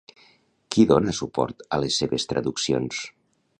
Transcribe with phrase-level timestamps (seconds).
[0.75, 3.07] Qui dona suport a les seves traduccions?